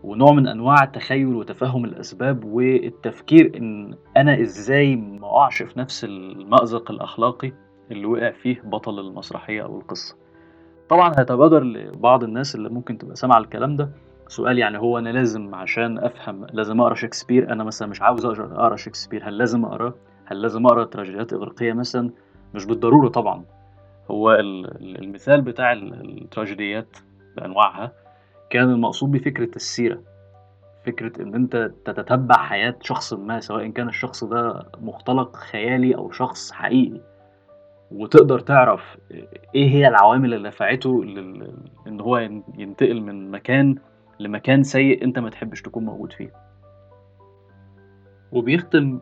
ونوع 0.04 0.32
من 0.32 0.46
أنواع 0.46 0.84
تخيُّل 0.84 1.34
وتفهُّم 1.34 1.84
الأسباب 1.84 2.44
والتفكير 2.44 3.52
إن 3.56 3.94
أنا 4.16 4.40
إزاي 4.40 4.96
ما 4.96 5.26
أقعش 5.26 5.62
في 5.62 5.78
نفس 5.78 6.04
المأزق 6.04 6.90
الأخلاقي 6.90 7.52
اللي 7.90 8.06
وقع 8.06 8.30
فيه 8.30 8.62
بطل 8.64 8.98
المسرحية 9.00 9.62
أو 9.62 9.78
القصة. 9.80 10.16
طبعًا 10.88 11.12
هيتبادر 11.18 11.64
لبعض 11.64 12.24
الناس 12.24 12.54
اللي 12.54 12.68
ممكن 12.68 12.98
تبقى 12.98 13.16
سامعة 13.16 13.38
الكلام 13.38 13.76
ده 13.76 13.90
سؤال 14.28 14.58
يعني 14.58 14.78
هو 14.78 14.98
أنا 14.98 15.08
لازم 15.08 15.54
عشان 15.54 15.98
أفهم 15.98 16.46
لازم 16.52 16.80
أقرأ 16.80 16.94
شكسبير؟ 16.94 17.52
أنا 17.52 17.64
مثلًا 17.64 17.88
مش 17.88 18.02
عاوز 18.02 18.26
أقرأ 18.26 18.76
شكسبير، 18.76 19.28
هل 19.28 19.38
لازم 19.38 19.64
أقراه؟ 19.64 19.94
هل 20.24 20.42
لازم 20.42 20.66
أقرأ 20.66 20.84
تراجيديات 20.84 21.32
إغريقية 21.32 21.72
مثلًا؟ 21.72 22.10
مش 22.54 22.64
بالضرورة 22.64 23.08
طبعًا. 23.08 23.44
هو 24.10 24.32
ال 24.32 24.66
ال 24.66 25.04
المثال 25.04 25.42
بتاع 25.42 25.72
ال 25.72 26.18
التراجيديات 26.22 26.96
بأنواعها 27.36 27.92
كان 28.50 28.70
المقصود 28.70 29.10
بيه 29.10 29.18
فكرة 29.18 29.56
السيرة، 29.56 30.02
فكرة 30.86 31.22
إن 31.22 31.34
أنت 31.34 31.70
تتتبع 31.84 32.36
حياة 32.36 32.74
شخصٍ 32.80 33.12
ما 33.12 33.40
سواء 33.40 33.68
كان 33.68 33.88
الشخص 33.88 34.24
ده 34.24 34.66
مختلق 34.78 35.36
خيالي 35.36 35.94
أو 35.96 36.10
شخص 36.10 36.52
حقيقي، 36.52 37.00
وتقدر 37.92 38.38
تعرف 38.38 38.96
إيه 39.54 39.70
هي 39.70 39.88
العوامل 39.88 40.34
اللي 40.34 40.48
دفعته 40.48 41.02
إن 41.86 42.00
هو 42.00 42.18
ين 42.18 42.44
ينتقل 42.58 43.00
من 43.00 43.30
مكان 43.30 43.74
لمكان 44.20 44.62
سيء 44.62 45.04
أنت 45.04 45.18
ما 45.18 45.30
تحبش 45.30 45.62
تكون 45.62 45.84
موجود 45.84 46.12
فيه. 46.12 46.32
وبيختم 48.32 49.00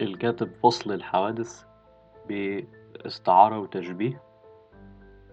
الكاتب 0.00 0.50
فصل 0.62 0.92
الحوادث 0.92 1.64
باستعارة 2.28 3.58
وتشبيه 3.58 4.22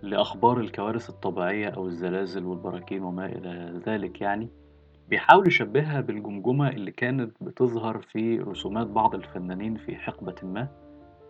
لأخبار 0.02 0.60
الكوارث 0.60 1.10
الطبيعية 1.10 1.68
أو 1.68 1.88
الزلازل 1.88 2.46
والبراكين 2.46 3.04
وما 3.04 3.26
إلى 3.26 3.82
ذلك 3.88 4.22
يعني، 4.22 4.50
بيحاول 5.10 5.48
يشبهها 5.48 6.02
بالجمجمة 6.02 6.70
اللي 6.70 6.92
كانت 6.92 7.32
بتظهر 7.42 8.02
في 8.02 8.40
رسومات 8.40 8.88
بعض 8.88 9.16
الفنانين 9.16 9.76
في 9.76 9.96
حقبةٍ 9.96 10.36
ما، 10.44 10.68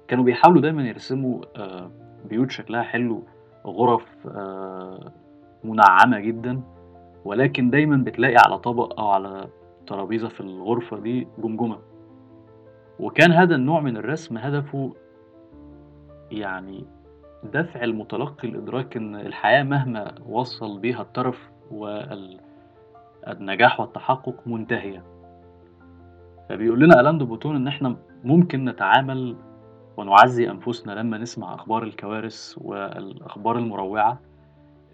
كانوا 0.08 0.24
بيحاولوا 0.24 0.62
دايمًا 0.62 0.88
يرسموا 0.88 1.42
آآ 1.56 1.92
بيوت 2.30 2.52
شكلها 2.52 2.84
حلو، 2.84 3.24
غرف 3.66 4.28
آآ 4.28 5.12
منعّمة 5.64 6.20
جدًا، 6.20 6.62
ولكن 7.26 7.70
دايمًا 7.70 7.98
بتلاقي 7.98 8.36
على 8.46 8.60
طبق 8.60 9.00
أو 9.00 9.08
على 9.08 9.48
ترابيزة 9.88 10.30
في 10.30 10.42
الغرفة 10.42 11.00
دي 11.00 11.28
جمجمة. 11.38 11.78
وكان 13.00 13.32
هذا 13.32 13.56
النوع 13.56 13.80
من 13.82 13.98
الرسم 13.98 14.38
هدفه 14.38 14.94
يعني 16.32 16.86
دفع 17.44 17.84
المتلقي 17.84 18.48
لإدراك 18.48 18.98
إن 18.98 19.16
الحياة 19.16 19.64
مهما 19.64 20.16
وصل 20.26 20.80
بيها 20.80 21.02
الترف 21.02 21.50
والنجاح 23.28 23.80
والتحقق 23.80 24.36
منتهية. 24.46 25.04
فبيقول 26.50 26.80
لنا 26.80 27.00
ألان 27.00 27.18
دو 27.18 27.26
بوتون 27.26 27.56
إن 27.56 27.68
إحنا 27.68 27.96
ممكن 28.24 28.66
نتعامل 28.66 29.36
ونعزي 29.98 30.50
أنفسنا 30.50 30.92
لما 30.92 31.18
نسمع 31.18 31.54
أخبار 31.56 31.84
الكوارث 31.84 32.56
والأخبار 32.62 33.58
المروعة 33.58 34.20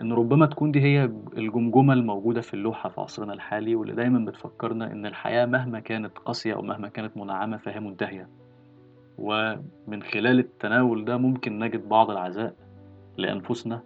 إن 0.01 0.13
ربما 0.13 0.46
تكون 0.46 0.72
دي 0.72 0.82
هي 0.82 1.12
الجمجمة 1.38 1.94
الموجودة 1.94 2.41
في 2.41 2.53
اللوحة 2.53 2.89
في 2.89 3.01
عصرنا 3.01 3.34
الحالي 3.34 3.75
واللي 3.75 3.94
دايما 3.96 4.25
بتفكرنا 4.25 4.91
إن 4.91 5.06
الحياة 5.06 5.46
مهما 5.46 5.79
كانت 5.79 6.17
قاسية 6.17 6.53
أو 6.53 6.62
مهما 6.62 6.88
كانت 6.88 7.17
منعمة 7.17 7.58
فهي 7.58 7.79
منتهية. 7.79 8.27
ومن 9.18 10.04
خلال 10.04 10.40
التناول 10.40 11.06
ده 11.06 11.18
ممكن 11.18 11.60
نجد 11.60 11.90
بعض 11.90 12.12
العزاء 12.12 12.54
لأنفسنا 13.18 13.82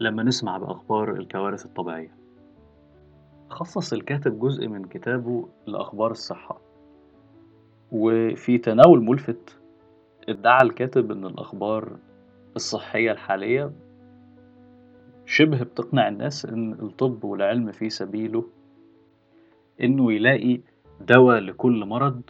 لما 0.00 0.22
نسمع 0.22 0.58
بأخبار 0.58 1.12
الكوارث 1.12 1.66
الطبيعية. 1.66 2.14
خصص 3.50 3.92
الكاتب 3.92 4.40
جزء 4.40 4.68
من 4.68 4.84
كتابه 4.84 5.48
لأخبار 5.66 6.10
الصحة 6.10 6.60
وفي 7.92 8.58
تناول 8.58 9.02
ملفت 9.04 9.58
ادعى 10.28 10.62
الكاتب 10.62 11.10
إن 11.12 11.26
الأخبار 11.26 11.96
الصحية 12.56 13.12
الحالية 13.12 13.72
شبه 15.26 15.62
بتقنع 15.62 16.08
الناس 16.08 16.44
إن 16.46 16.72
الطب 16.72 17.24
والعلم 17.24 17.72
في 17.72 17.90
سبيله 17.90 18.44
إنه 19.82 20.12
يلاقي 20.12 20.60
دواء 21.00 21.38
لكل 21.38 21.84
مرض 21.84 22.22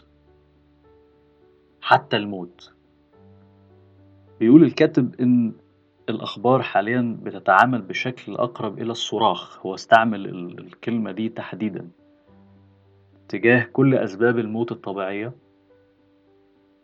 حتى 1.89 2.17
الموت. 2.17 2.73
بيقول 4.39 4.63
الكاتب 4.63 5.15
إن 5.21 5.53
الأخبار 6.09 6.61
حاليا 6.61 7.17
بتتعامل 7.23 7.81
بشكل 7.81 8.35
أقرب 8.35 8.79
إلى 8.79 8.91
الصراخ. 8.91 9.65
هو 9.65 9.75
استعمل 9.75 10.25
الكلمة 10.59 11.11
دي 11.11 11.29
تحديدا. 11.29 11.89
تجاه 13.27 13.63
كل 13.73 13.95
أسباب 13.95 14.39
الموت 14.39 14.71
الطبيعية 14.71 15.31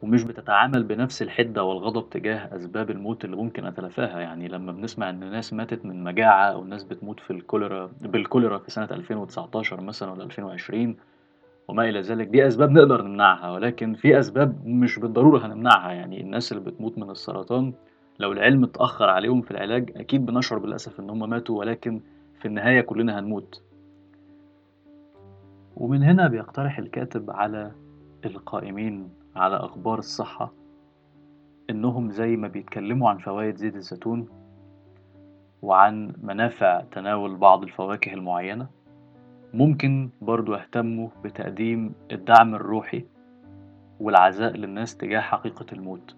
ومش 0.02 0.24
بتتعامل 0.24 0.84
بنفس 0.84 1.22
الحدة 1.22 1.64
والغضب 1.64 2.10
تجاه 2.10 2.56
أسباب 2.56 2.92
الموت 2.92 3.26
اللي 3.26 3.36
ممكن 3.36 3.66
أتلافاها. 3.66 4.20
يعني 4.20 4.48
لما 4.48 4.72
بنسمع 4.72 5.10
إن 5.10 5.20
ناس 5.32 5.54
ماتت 5.54 5.86
من 5.86 6.04
مجاعة 6.04 6.46
أو 6.46 6.64
ناس 6.64 6.84
بتموت 6.84 7.20
في 7.20 7.32
الكوليرا 7.32 7.92
بالكوليرا 8.02 8.58
في 8.58 8.72
سنة 8.72 8.88
2019 8.92 9.82
مثلا 9.82 10.12
ولا 10.12 10.24
2020 10.24 10.96
وما 11.68 11.90
إلى 11.90 12.02
ذلك. 12.02 12.28
دي 12.28 12.48
أسباب 12.48 12.72
نقدر 12.72 13.02
نمنعها 13.02 13.52
ولكن 13.52 13.94
في 13.94 14.20
أسباب 14.20 14.68
مش 14.68 15.00
بالضرورة 15.00 15.46
هنمنعها. 15.46 15.92
يعني 15.92 16.22
الناس 16.22 16.52
اللي 16.52 16.64
بتموت 16.64 16.98
من 16.98 17.10
السرطان 17.10 17.74
لو 18.20 18.32
العلم 18.32 18.64
اتأخر 18.64 19.10
عليهم 19.10 19.42
في 19.42 19.52
العلاج 19.52 19.92
أكيد 19.96 20.26
بنشعر 20.26 20.60
بالأسف 20.60 21.00
إن 21.00 21.10
هم 21.10 21.30
ماتوا 21.30 21.60
ولكن 21.60 22.02
في 22.40 22.48
النهاية 22.48 22.82
كلنا 22.82 23.20
هنموت. 23.20 23.62
ومن 25.78 26.04
هنا 26.04 26.28
بيقترح 26.28 26.78
الكاتب 26.80 27.32
على 27.32 27.72
القائمين 28.26 29.10
على 29.36 29.56
أخبار 29.56 30.00
الصحة 30.00 30.54
إنهم 31.70 32.12
زي 32.12 32.36
ما 32.36 32.48
بيتكلموا 32.48 33.10
عن 33.10 33.18
فوائد 33.18 33.56
زيت 33.56 33.76
الزيتون 33.76 34.28
وعن 35.62 36.14
منافع 36.24 36.82
تناول 36.92 37.36
بعض 37.36 37.64
الفواكه 37.64 38.14
المعينة. 38.14 38.68
ممكن 39.56 40.10
برضو 40.22 40.54
يهتموا 40.54 41.10
بتقديم 41.24 41.94
الدعم 42.12 42.56
الروحي 42.56 43.06
والعزاء 44.00 44.58
للناس 44.58 44.98
تجاه 44.98 45.20
حقيقة 45.20 45.66
الموت. 45.74 46.16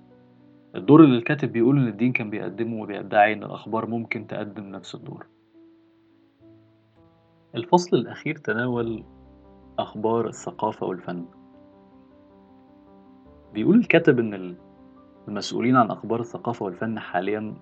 الدور 0.75 1.03
اللي 1.03 1.17
الكاتب 1.17 1.51
بيقول 1.51 1.77
إن 1.77 1.87
الدين 1.87 2.11
كان 2.11 2.29
بيقدمه 2.29 2.81
وبيدعي 2.81 3.33
إن 3.33 3.43
الأخبار 3.43 3.85
ممكن 3.85 4.27
تقدم 4.27 4.63
نفس 4.63 4.95
الدور. 4.95 5.27
الفصل 7.55 7.97
الأخير 7.97 8.35
تناول 8.35 9.03
أخبار 9.79 10.27
الثقافة 10.27 10.85
والفن. 10.85 11.25
بيقول 13.53 13.77
الكاتب 13.79 14.19
إن 14.19 14.55
المسؤولين 15.27 15.75
عن 15.75 15.91
أخبار 15.91 16.19
الثقافة 16.19 16.65
والفن 16.65 16.99
حاليا 16.99 17.53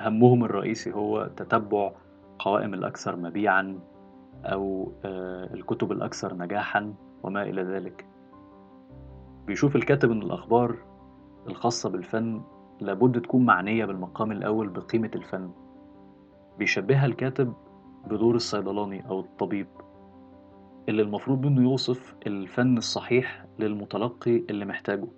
همهم 0.00 0.44
الرئيسي 0.44 0.92
هو 0.92 1.30
تتبع 1.36 1.92
قوائم 2.38 2.74
الأكثر 2.74 3.16
مبيعا 3.16 3.80
أو 4.44 4.92
الكتب 5.54 5.92
الأكثر 5.92 6.34
نجاحا 6.34 6.94
وما 7.22 7.42
إلى 7.42 7.62
ذلك. 7.62 8.06
بيشوف 9.46 9.76
الكاتب 9.76 10.10
إن 10.10 10.22
الأخبار 10.22 10.76
الخاصة 11.48 11.88
بالفن 11.90 12.42
لابد 12.80 13.20
تكون 13.20 13.44
معنية 13.44 13.84
بالمقام 13.84 14.32
الأول 14.32 14.68
بقيمة 14.68 15.10
الفن. 15.14 15.50
بيشبهها 16.58 17.06
الكاتب 17.06 17.52
بدور 18.06 18.34
الصيدلاني 18.34 19.08
أو 19.08 19.20
الطبيب 19.20 19.66
اللي 20.88 21.02
المفروض 21.02 21.46
منه 21.46 21.62
يوصف 21.62 22.14
الفن 22.26 22.78
الصحيح 22.78 23.46
للمتلقي 23.58 24.36
اللي 24.50 24.64
محتاجه. 24.64 25.08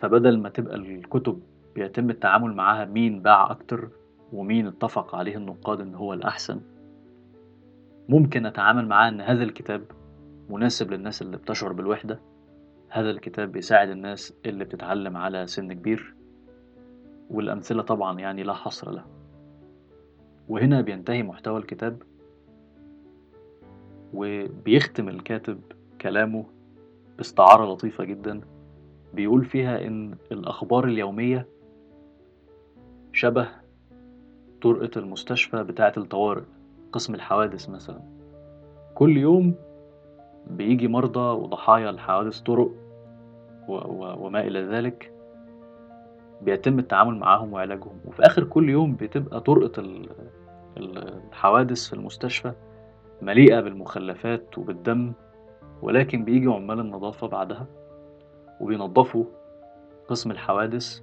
فبدل 0.00 0.40
ما 0.40 0.48
تبقى 0.48 0.74
الكتب 0.76 1.42
بيتم 1.74 2.10
التعامل 2.10 2.54
معاها 2.54 2.84
مين 2.84 3.22
باع 3.22 3.50
أكتر 3.50 3.88
ومين 4.32 4.66
اتفق 4.66 5.14
عليه 5.14 5.36
النقاد 5.36 5.80
إن 5.80 5.94
هو 5.94 6.12
الأحسن 6.12 6.60
ممكن 8.08 8.46
أتعامل 8.46 8.88
معاه 8.88 9.08
إن 9.08 9.20
هذا 9.20 9.42
الكتاب 9.42 9.84
مناسب 10.50 10.90
للناس 10.92 11.22
اللي 11.22 11.36
بتشعر 11.36 11.72
بالوحدة؟ 11.72 12.20
هذا 12.88 13.10
الكتاب 13.10 13.52
بيساعد 13.52 13.88
الناس 13.88 14.34
اللي 14.46 14.64
بتتعلم 14.64 15.16
على 15.16 15.46
سن 15.46 15.72
كبير؟ 15.72 16.14
والأمثلة 17.30 17.82
طبعا 17.82 18.20
يعني 18.20 18.42
لا 18.42 18.52
حصر 18.54 18.90
لها. 18.90 19.06
وهنا 20.48 20.80
بينتهي 20.80 21.22
محتوى 21.22 21.58
الكتاب 21.58 22.02
وبيختم 24.14 25.08
الكاتب 25.08 25.60
كلامه 26.00 26.44
باستعارة 27.16 27.72
لطيفة 27.72 28.04
جدا. 28.04 28.40
بيقول 29.14 29.44
فيها 29.44 29.86
إن 29.86 30.16
الأخبار 30.32 30.84
اليومية 30.84 31.48
شبه 33.12 33.48
طرقة 34.62 34.98
المستشفى 34.98 35.64
بتاعة 35.64 35.92
الطوارئ. 35.96 36.44
قسم 36.92 37.14
الحوادث 37.14 37.68
مثلا. 37.68 38.00
كل 38.94 39.16
يوم 39.16 39.54
بيجي 40.46 40.88
مرضى 40.88 41.20
وضحايا 41.42 41.92
لحوادث 41.92 42.40
طرق 42.40 42.70
و 43.68 43.72
و 43.74 44.26
وما 44.26 44.40
إلى 44.40 44.60
ذلك 44.62 45.12
بيتم 46.42 46.78
التعامل 46.78 47.14
معاهم 47.18 47.52
وعلاجهم. 47.52 48.00
وفي 48.04 48.22
آخر 48.22 48.44
كل 48.44 48.68
يوم 48.68 48.94
بتبقى 48.94 49.40
طرقة 49.40 49.82
الحوادث 50.76 51.86
في 51.88 51.92
المستشفى 51.92 52.52
مليئة 53.22 53.60
بالمخلفات 53.60 54.58
وبالدم 54.58 55.12
ولكن 55.82 56.24
بيجي 56.24 56.46
عمال 56.46 56.80
النظافة 56.80 57.26
بعدها 57.26 57.66
وبينظفوا 58.60 59.24
قسم 60.08 60.30
الحوادث 60.30 61.00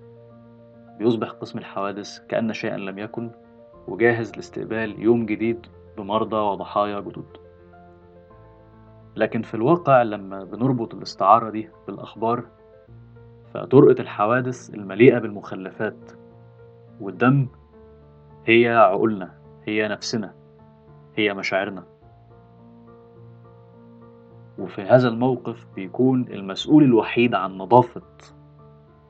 بيصبح 0.98 1.30
قسم 1.30 1.60
الحوادث 1.60 2.20
كأن 2.20 2.54
شيئا 2.54 2.78
لم 2.78 3.00
يكن. 3.00 3.32
وجاهز 3.88 4.36
لاستقبال 4.36 5.02
يوم 5.04 5.26
جديد 5.26 5.66
بمرضى 5.98 6.36
وضحايا 6.36 7.00
جدد. 7.00 7.38
لكن 9.16 9.42
في 9.42 9.54
الواقع 9.54 10.02
لما 10.04 10.44
بنربط 10.44 10.96
الاستعارة 10.96 11.50
دي 11.50 11.70
بالأخبار 11.88 12.44
فطرقة 13.54 14.02
الحوادث 14.02 14.74
المليئة 14.74 15.20
بالمخلفات 15.20 16.12
والدم 17.02 17.48
هي 18.46 18.68
عقولنا 18.76 19.34
هي 19.64 19.88
نفسنا 19.88 20.34
هي 21.16 21.34
مشاعرنا. 21.34 21.84
وفي 24.60 24.82
هذا 24.82 25.08
الموقف 25.08 25.68
بيكون 25.76 26.22
المسؤول 26.22 26.84
الوحيد 26.84 27.36
عن 27.36 27.58
نظافة 27.58 28.02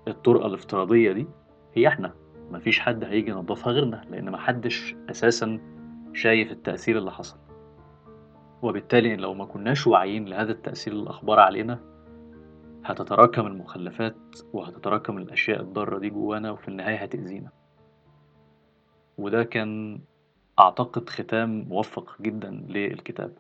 الطرقة 0.08 0.46
الافتراضية 0.46 1.12
دي 1.12 1.28
هي 1.74 1.88
إحنا. 1.88 2.14
مفيش 2.52 2.80
حد 2.80 3.04
هيجي 3.04 3.32
ينظفها 3.32 3.74
غيرنا 3.74 4.02
لأن 4.10 4.32
محدش 4.32 4.96
أساسا 5.10 5.60
شايف 6.14 6.52
التأثير 6.52 6.98
اللي 6.98 7.12
حصل. 7.12 7.38
وبالتالي 8.62 9.16
لو 9.16 9.34
ما 9.34 9.46
كناش 9.46 9.88
واعيين 9.88 10.26
لهذا 10.26 10.52
التأثير 10.52 10.94
الأخبار 10.94 11.40
علينا 11.40 11.80
هتتراكم 12.86 13.48
المخلفات 13.48 14.16
وهتتراكم 14.54 15.18
الأشياء 15.18 15.62
الضارة 15.62 16.00
دي 16.00 16.10
جوانا 16.10 16.52
وفي 16.52 16.68
النهاية 16.68 16.96
هتأذينا. 16.98 17.50
وده 19.18 19.44
كان 19.44 20.00
أعتقد 20.60 21.10
ختام 21.10 21.66
موفق 21.70 22.22
جدا 22.22 22.52
للكتاب. 22.70 23.32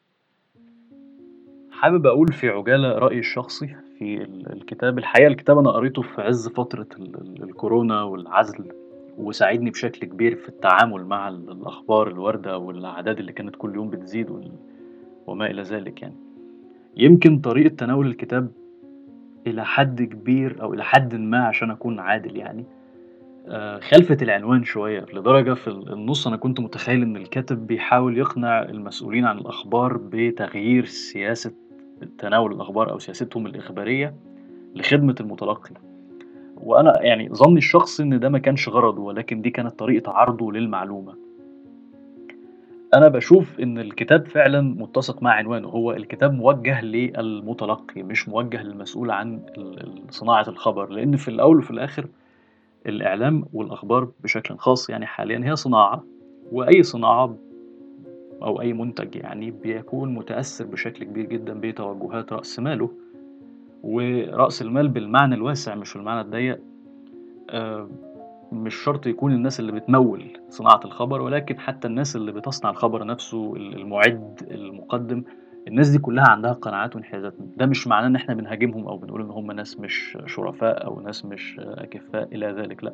حابب 1.71 2.07
أقول 2.07 2.33
في 2.33 2.49
عجالة 2.49 2.91
رأيي 2.91 3.19
الشخصي 3.19 3.75
في 3.99 4.21
الكتاب 4.23 4.97
الحقيقة 4.97 5.27
الكتاب 5.27 5.57
أنا 5.57 5.71
قريته 5.71 6.01
في 6.01 6.21
عز 6.21 6.47
فترة 6.47 6.87
الكورونا 7.43 8.03
والعزل 8.03 8.71
وساعدني 9.17 9.69
بشكل 9.69 10.07
كبير 10.07 10.35
في 10.35 10.49
التعامل 10.49 11.05
مع 11.05 11.27
الأخبار 11.27 12.07
الواردة 12.07 12.57
والأعداد 12.57 13.19
اللي 13.19 13.31
كانت 13.31 13.55
كل 13.55 13.75
يوم 13.75 13.89
بتزيد 13.89 14.29
وما 15.27 15.51
إلى 15.51 15.61
ذلك 15.61 16.01
يعني. 16.01 16.15
يمكن 16.97 17.39
طريقة 17.39 17.75
تناول 17.75 18.07
الكتاب 18.07 18.51
إلى 19.47 19.65
حد 19.65 20.01
كبير 20.01 20.61
أو 20.61 20.73
إلى 20.73 20.83
حد 20.83 21.15
ما 21.15 21.45
عشان 21.45 21.71
أكون 21.71 21.99
عادل 21.99 22.37
يعني 22.37 22.65
آآ 23.47 23.79
خلفِت 23.79 24.23
العنوان 24.23 24.63
شوية، 24.63 25.05
لدرجة 25.13 25.53
في 25.53 25.67
ال 25.67 25.93
النُص 25.93 26.27
أنا 26.27 26.37
كنت 26.37 26.59
متخيّل 26.59 27.01
إن 27.01 27.17
الكاتب 27.17 27.67
بيحاول 27.67 28.17
يقنع 28.17 28.63
المسؤولين 28.63 29.25
عن 29.25 29.37
الأخبار 29.37 29.97
بتغيير 29.97 30.85
سياسة 30.85 31.51
تناول 32.17 32.53
الأخبار 32.53 32.91
أو 32.91 32.99
سياستهم 32.99 33.45
الإخبارية 33.45 34.15
لخدمة 34.75 35.15
المتلقي، 35.19 35.71
وأنا 36.65 37.01
يعني 37.01 37.29
ظني 37.29 37.57
الشخصي 37.57 38.03
إن 38.03 38.19
ده 38.19 38.29
ما 38.29 38.39
كانش 38.39 38.69
غرضه، 38.69 39.01
ولكن 39.01 39.41
دي 39.41 39.49
كانت 39.49 39.79
طريقة 39.79 40.11
عرضه 40.11 40.51
للمعلومة. 40.51 41.15
أنا 42.93 43.07
باشوف 43.07 43.59
إن 43.59 43.77
الكتاب 43.77 44.27
فعلًا 44.27 44.61
متّسق 44.61 45.23
مع 45.23 45.31
عنوانه، 45.31 45.67
هو 45.67 45.91
الكتاب 45.91 46.33
موجّه 46.33 46.81
للمتلقي 46.81 48.03
مش 48.03 48.29
موجّه 48.29 48.63
للمسؤول 48.63 49.11
عن 49.11 49.39
صناعة 50.09 50.45
الخبر، 50.47 50.89
لإن 50.89 51.17
في 51.17 51.27
الأول 51.27 51.57
وفي 51.57 51.71
الآخر 51.71 52.07
الإعلام 52.85 53.45
والأخبار 53.53 54.07
بشكل 54.23 54.57
خاص 54.57 54.89
يعني 54.89 55.05
حاليًا 55.05 55.41
هي 55.45 55.55
صناعة، 55.55 56.03
وأي 56.51 56.83
صناعة 56.83 57.35
أو 58.41 58.61
أي 58.61 58.73
منتج 58.73 59.15
يعني 59.15 59.51
بيكون 59.51 60.13
متأثّر 60.13 60.65
بشكل 60.65 61.03
كبير 61.03 61.25
جدًا 61.25 61.53
بتوجهات 61.53 62.33
رأس 62.33 62.59
ماله، 62.59 62.89
ورأس 63.85 64.61
المال 64.61 64.87
بالمعنى 64.87 65.35
الواسع 65.35 65.75
مش 65.75 65.93
بالمعنى 65.93 66.21
الضيّق. 66.21 66.59
آآ 67.49 67.89
مش 68.51 68.75
شرط 68.75 69.07
يكون 69.07 69.33
الناس 69.33 69.59
اللي 69.59 69.71
بتموِّل 69.71 70.39
صناعة 70.49 70.79
الخبر، 70.85 71.21
ولكن 71.21 71.59
حتى 71.59 71.87
الناس 71.87 72.15
اللي 72.15 72.31
بتصنع 72.31 72.69
الخبر 72.69 73.03
نفسه، 73.05 73.55
ال 73.55 73.75
المُعِد، 73.75 74.47
المُقدِّم، 74.51 75.23
الناس 75.67 75.89
دي 75.89 75.97
كلّها 75.97 76.27
عندها 76.29 76.53
قناعات 76.53 76.95
وانحيازات، 76.95 77.33
ده 77.57 77.65
مش 77.65 77.87
معناه 77.87 78.07
إن 78.07 78.15
إحنا 78.15 78.33
بنهاجمهم 78.33 78.87
أو 78.87 78.97
بنقول 78.97 79.21
إن 79.21 79.29
هم 79.29 79.51
ناس 79.51 79.79
مش 79.79 80.17
شرفاء 80.25 80.85
أو 80.85 80.99
ناس 81.01 81.25
مش 81.25 81.59
أكفّاء 81.59 82.27
إلى 82.35 82.47
ذلك 82.47 82.83
لأ، 82.83 82.93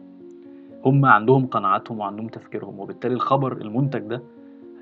هم 0.86 1.06
عندهم 1.06 1.48
قناعاتهم 1.48 2.00
وعندهم 2.00 2.28
تفكيرهم، 2.28 2.80
وبالتالي 2.80 3.14
الخبر 3.14 3.52
المُنتج 3.52 4.00
ده 4.00 4.24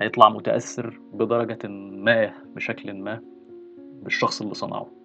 هيطلع 0.00 0.28
متأثّر 0.28 1.00
بدرجةٍ 1.14 1.68
ما 1.68 2.30
بشكلٍ 2.56 2.92
ما 2.92 3.20
بالشخص 4.02 4.42
اللي 4.42 4.54
صنعه. 4.54 4.99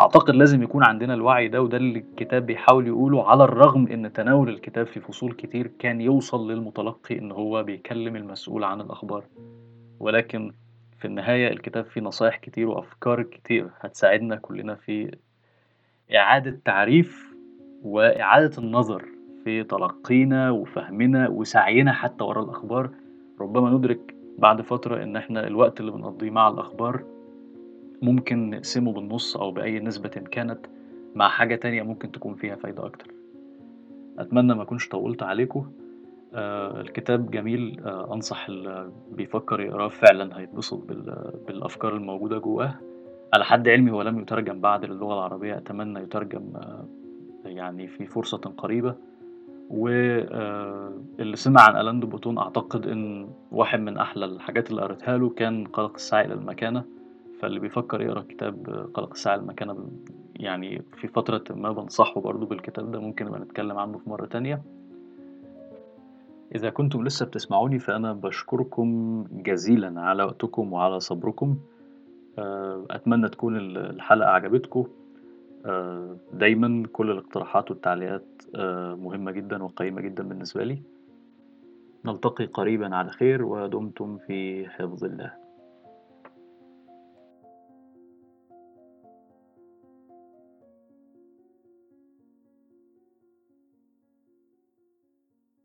أعتقد 0.00 0.34
لازم 0.34 0.62
يكون 0.62 0.84
عندنا 0.84 1.14
الوعي 1.14 1.48
ده، 1.48 1.62
وده 1.62 1.76
اللي 1.76 1.98
الكتاب 1.98 2.46
بيحاول 2.46 2.86
يقوله 2.86 3.28
على 3.30 3.44
الرغم 3.44 3.86
إن 3.86 4.12
تناول 4.12 4.48
الكتاب 4.48 4.86
في 4.86 5.00
فصول 5.00 5.32
كتير 5.32 5.66
كان 5.78 6.00
يوصل 6.00 6.50
للمتلقي 6.50 7.18
إن 7.18 7.32
هو 7.32 7.62
بيكلّم 7.62 8.16
المسؤول 8.16 8.64
عن 8.64 8.80
الأخبار، 8.80 9.24
ولكن 10.00 10.52
في 10.98 11.04
النهاية 11.04 11.48
الكتاب 11.48 11.84
فيه 11.84 12.00
نصايح 12.00 12.36
كتير 12.36 12.68
وأفكار 12.68 13.22
كتير 13.22 13.70
هتساعدنا 13.80 14.36
كلّنا 14.36 14.74
في 14.74 15.16
إعادة 16.14 16.60
تعريف 16.64 17.34
وإعادة 17.82 18.58
النظر 18.58 19.04
في 19.44 19.64
تلقينا 19.64 20.50
وفهمنا 20.50 21.28
وسعينا 21.28 21.92
حتى 21.92 22.24
ورا 22.24 22.42
الأخبار، 22.42 22.90
ربما 23.40 23.70
ندرك 23.70 24.14
بعد 24.38 24.60
فترة 24.62 25.02
إن 25.02 25.16
إحنا 25.16 25.46
الوقت 25.46 25.80
اللي 25.80 25.92
بنقضّيه 25.92 26.30
مع 26.30 26.48
الأخبار 26.48 27.13
ممكن 28.02 28.50
نقسمه 28.50 28.92
بالنُص 28.92 29.36
أو 29.36 29.50
بأي 29.50 29.80
نسبةٍ 29.80 30.08
كانت 30.08 30.66
مع 31.14 31.28
حاجة 31.28 31.54
تانية 31.56 31.82
ممكن 31.82 32.12
تكون 32.12 32.34
فيها 32.34 32.56
فايدة 32.56 32.86
أكتر. 32.86 33.10
أتمنى 34.18 34.54
ما 34.54 34.62
أكونش 34.62 34.88
طوّلت 34.88 35.22
عليكم، 35.22 35.72
آآ 36.34 36.80
الكتاب 36.80 37.30
جميل. 37.30 37.80
آآ 37.84 38.14
أنصح 38.14 38.48
اللي 38.48 38.92
بيفكّر 39.12 39.60
يقراه 39.60 39.88
فعلًا 39.88 40.38
هيتبسط 40.38 40.78
بال 40.78 41.32
بالأفكار 41.46 41.96
الموجودة 41.96 42.38
جوّاه، 42.38 42.74
على 43.34 43.44
حد 43.44 43.68
علمي 43.68 43.90
هو 43.90 44.02
لم 44.02 44.18
يترجم 44.18 44.60
بعد 44.60 44.84
للغة 44.84 45.14
العربية، 45.14 45.56
أتمنى 45.56 46.00
يترجم 46.00 46.52
يعني 47.44 47.88
في 47.88 48.06
فرصةٍ 48.06 48.38
قريبة، 48.38 48.94
و 49.70 49.88
آآ 49.88 50.92
اللي 51.20 51.36
سمع 51.36 51.60
عن 51.62 51.76
ألان 51.76 52.00
دي 52.00 52.06
بوتون 52.06 52.38
أعتقد 52.38 52.86
إن 52.86 53.28
واحد 53.52 53.80
من 53.80 53.98
أحلى 53.98 54.24
الحاجات 54.24 54.70
اللي 54.70 54.82
قريتها 54.82 55.18
له 55.18 55.28
كان 55.28 55.66
قلق 55.66 55.94
الساعي 55.94 56.24
إلى 56.24 56.34
المكانة، 56.34 56.84
فاللي 57.44 57.60
بيفكّر 57.60 58.00
يقرأ 58.00 58.22
كتاب 58.28 58.88
قلق 58.94 59.10
الساعي 59.10 59.36
إلى 59.36 59.42
المكانة 59.42 59.88
يعني 60.36 60.82
في 60.96 61.08
فترةٍ 61.08 61.44
ما 61.54 61.72
بانصحه 61.72 62.20
برضه 62.20 62.46
بالكتاب 62.46 62.90
ده، 62.90 63.00
ممكن 63.00 63.26
نبقى 63.26 63.40
نتكلّم 63.40 63.78
عنه 63.78 63.98
في 63.98 64.10
مرّة 64.10 64.26
تانية. 64.26 64.62
إذا 66.54 66.70
كنتم 66.70 67.04
لسه 67.04 67.26
بتسمعوني 67.26 67.78
فأنا 67.78 68.12
باشكركم 68.12 69.24
جزيلًا 69.32 70.00
على 70.00 70.24
وقتكم 70.24 70.72
وعلى 70.72 71.00
صبركم، 71.00 71.56
آآ 72.38 72.86
أتمنى 72.90 73.28
تكون 73.28 73.56
ال 73.56 73.78
الحلقة 73.78 74.30
عجبتكم، 74.30 74.86
آآ 75.66 76.16
دايمًا 76.32 76.86
كل 76.92 77.10
الاقتراحات 77.10 77.70
والتعليقات 77.70 78.42
آآ 78.54 78.94
مهمة 78.94 79.30
جدًا 79.30 79.62
وقيّمة 79.62 80.00
جدًا 80.00 80.28
بالنسبة 80.28 80.64
لي. 80.64 80.82
نلتقي 82.04 82.46
قريبًا 82.46 82.96
على 82.96 83.10
خير 83.10 83.44
ودمتم 83.44 84.18
في 84.18 84.68
حفظ 84.68 85.04
الله. 85.04 85.43